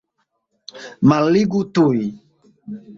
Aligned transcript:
Malligu 1.13 1.63
tuj! 1.77 1.97